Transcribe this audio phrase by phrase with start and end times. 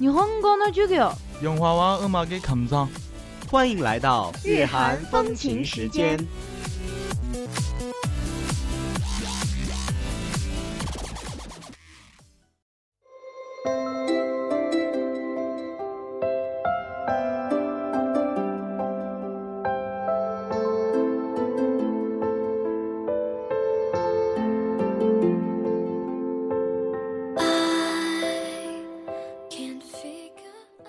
[0.00, 1.12] 日本語の授業。
[1.42, 2.88] 영화와 음악의 감상
[3.50, 6.18] 欢迎来到日韩风情时间。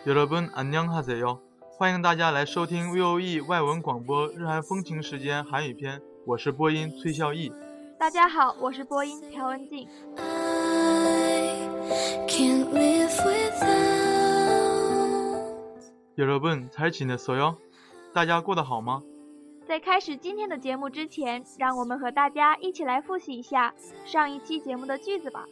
[0.05, 1.39] 여러분 안녕하세요.
[1.77, 7.51] 欢迎大家来收听 VOE 外文广播日韩风情时间韩语篇，我是播音崔孝义。
[7.99, 9.87] 大家好，我是播音朴文静。
[12.27, 13.67] can't live without.
[16.15, 17.57] 여러분 잘 지냈어요?
[18.13, 19.03] 大家过得好吗？
[19.67, 23.73] 在开始今天的节目之前，让我们和大家一起来复习一下
[24.05, 25.45] 上一期节目的句子吧。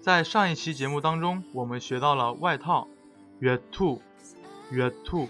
[0.00, 2.86] 在上一期节目当中，我们学到了外套、
[3.40, 4.00] 月兔、
[4.70, 5.28] 月兔、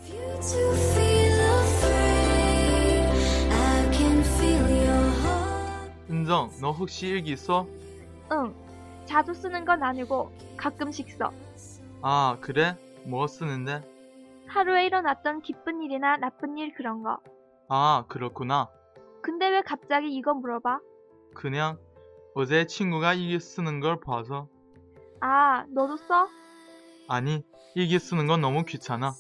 [6.09, 7.67] 은정, 너 혹시 일기 써?
[8.31, 8.53] 응,
[9.05, 11.31] 자주 쓰는 건 아니고 가끔씩 써.
[12.01, 12.77] 아, 그래?
[13.05, 13.83] 뭐 쓰는데?
[14.47, 17.19] 하루에 일어났던 기쁜 일이나 나쁜 일 그런 거.
[17.67, 18.69] 아, 그렇구나.
[19.21, 20.79] 근데 왜 갑자기 이거 물어봐?
[21.33, 21.77] 그냥
[22.35, 24.47] 어제 친구가 일기 쓰는 걸 봐서.
[25.19, 26.27] 아, 너도 써?
[27.07, 29.13] 아니, 일기 쓰는 건 너무 귀찮아.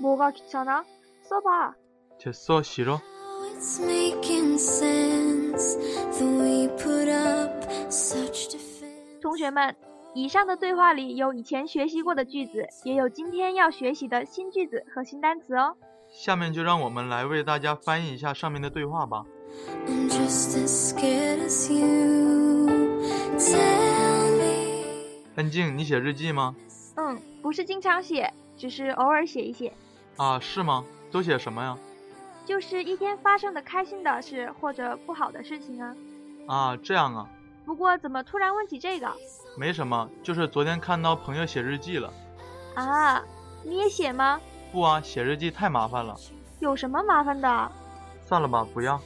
[0.00, 0.84] 뭐가 귀찮아?
[1.22, 1.74] 써봐.
[2.20, 3.00] 됐어, 싫어.
[3.52, 5.78] It's making sense
[9.44, 9.76] 学们，
[10.14, 15.76] 以上的对话里有以前学习过的句子，也有今天要学习的新句子和新单词哦。
[16.08, 19.26] 下面就让我们来为大家翻译一下上面的对话吧。
[19.86, 22.70] I'm just as scared as you.
[23.36, 25.34] Tell me.
[25.36, 26.56] 安静，你写日记吗？
[26.96, 29.74] 嗯，不是经常写，只是偶尔写一写，
[30.16, 30.86] 啊，是吗？
[31.12, 31.76] 都写什么呀？
[32.46, 35.94] 就是一天发生的开心的事或者不好的事情啊。
[36.46, 37.28] 啊，这样啊，
[37.64, 39.10] 不过怎么突然问起这个？
[39.56, 42.12] 没什么，就是昨天看到朋友写日记了。
[42.74, 43.22] 啊，
[43.62, 44.40] 你也写吗？
[44.72, 46.14] 不啊，写日记太麻烦了。
[46.60, 47.72] 有什么麻烦的？
[48.26, 49.00] 算了吧，不要。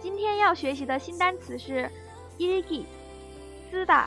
[0.00, 1.90] 今天要学习的新单词是
[2.38, 2.84] “일기”，
[3.70, 4.06] 쓰 다，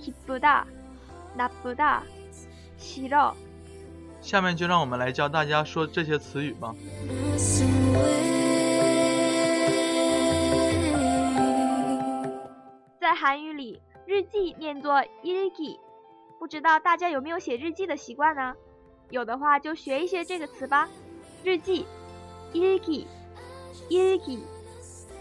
[0.00, 0.64] 기쁘 다，
[1.36, 2.00] 나쁘 다，
[2.78, 3.34] 싫 어。
[4.28, 6.74] 下面就让我们来教大家说这些词语吧。
[13.00, 15.80] 在韩语里，日记念作日记，
[16.38, 18.54] 不知道大家有没有写日记的习惯呢？
[19.08, 20.86] 有的话就学一些这个词吧，
[21.42, 21.86] 日记，
[22.52, 23.06] 日记，
[23.88, 24.44] 日记。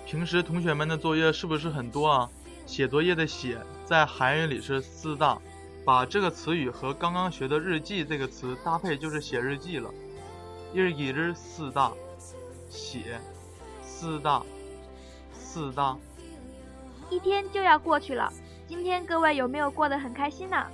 [0.06, 2.30] 平时同学们的作业是不是很多啊？
[2.66, 5.38] 写作业的写在韩语里是四大
[5.88, 9.90] 把这个词语和刚刚学的日记这个词搭配，就是写日记了。
[10.74, 11.94] 日记日四大
[12.70, 13.22] 写，
[13.82, 14.44] 四大
[15.32, 15.98] 四大
[17.10, 18.30] 一天就要过去了。
[18.68, 20.68] 今天各位有没有过得很开心呢？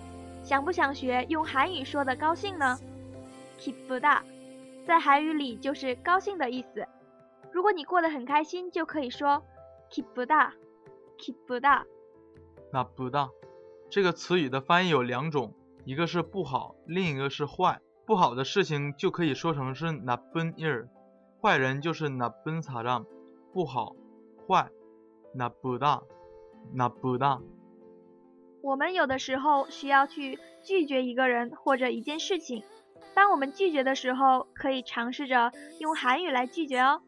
[0.44, 2.76] 想不想学用韩语说的高兴呢
[3.60, 4.24] ？keep 不大，
[4.88, 6.88] 在韩语里就是高兴的意思。
[7.52, 9.44] 如果你过得很开心，就可以说
[9.92, 10.56] keep 不大
[11.20, 11.86] ，keep 不大。
[12.72, 13.30] 那不大。
[13.94, 15.54] 这个词语的翻译有两种，
[15.86, 17.80] 一个是不好，另一个是坏。
[18.08, 20.88] 不好的事情就可以说成是 nappun ir，
[21.40, 23.06] 坏人就是 nappun saram，
[23.54, 23.96] 不好，
[24.48, 24.72] 坏
[25.38, 26.02] ，nappuda
[26.76, 27.44] nappuda。
[28.64, 32.64] 我们有的时候需要去拒绝一个人或者一件事情。
[33.14, 37.04] 当我们拒绝的时候，可以尝试着用韩语来拒绝哦。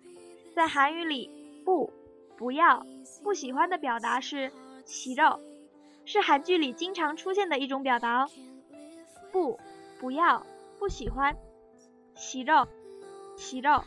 [0.53, 1.31] 在韩语里，
[1.65, 1.91] 不、
[2.37, 2.85] 不要、
[3.23, 4.51] 不喜欢的表达是
[4.85, 5.39] “싫어”，
[6.05, 8.29] 是韩剧里经常出现的一种表达哦。
[9.31, 9.59] 不，
[9.99, 10.45] 不要，
[10.79, 11.35] 不喜欢，
[12.15, 12.67] 洗肉，
[13.35, 13.83] 洗肉。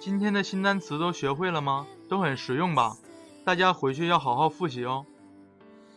[0.00, 1.86] 今天的新单词都学会了吗？
[2.08, 2.96] 都很实用吧？
[3.44, 5.06] 大家回去要好好复习哦。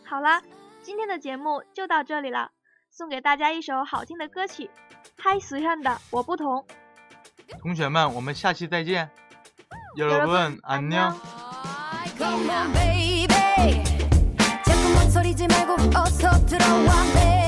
[0.04, 0.42] 好啦，
[0.82, 2.50] 今天的节目就到这里了，
[2.90, 4.70] 送给大家一首好听的歌曲，
[5.18, 6.64] 嗨，随汉的我不同。
[7.60, 9.10] 同学们，我们下期再见。
[9.98, 11.14] 여러분 안녕。
[12.16, 13.84] Come on, baby.
[14.64, 17.41] 자꾸만 소리지 말고 어서 들어와 내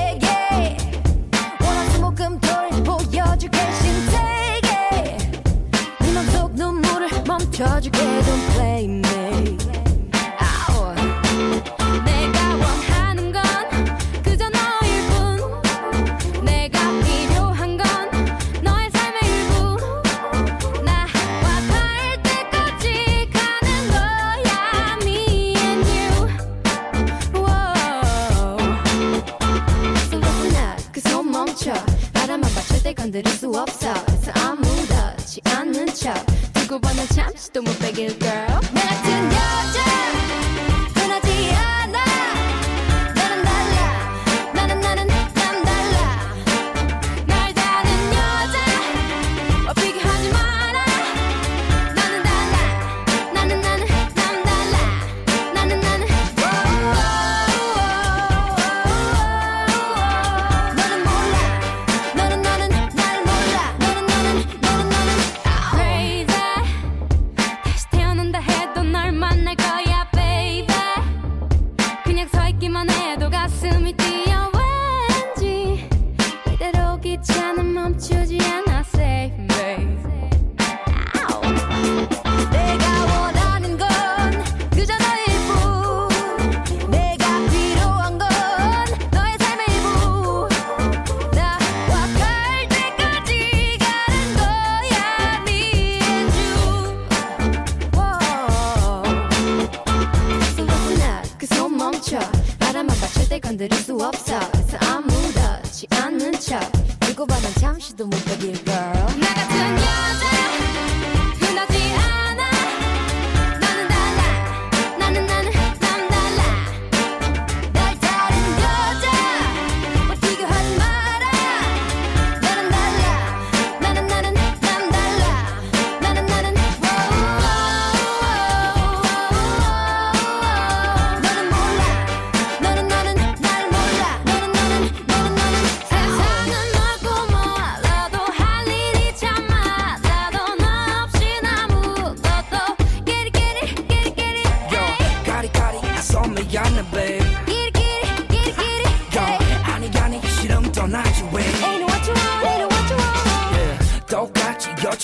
[103.35, 104.39] 절대 건드릴 수 없어.
[104.51, 106.59] 그래서 아무렇지 않는 척.
[107.01, 108.64] 두고 봐난 잠시도 못 빼길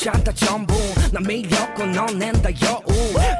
[0.01, 0.73] 이 여지 않다 전부.
[1.11, 2.81] 난 밀렸고 넌 낸다 여우.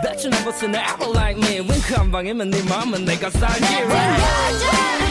[0.03, 1.59] Bet you never seen an apple like me.
[1.59, 3.61] 윙크 한 방이면 네 맘은 내가 살기.
[3.61, 5.10] 내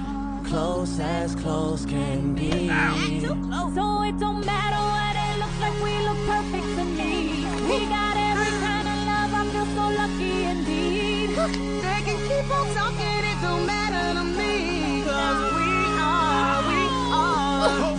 [0.51, 2.67] close as close can be.
[3.73, 7.45] So it don't matter what it looks like, we look perfect to me.
[7.69, 11.29] We got every kind of love, I'm just so lucky indeed.
[11.85, 15.03] They can keep on talking, it don't matter to me.
[15.05, 15.69] Cause we
[16.09, 16.81] are, we
[17.13, 17.90] are.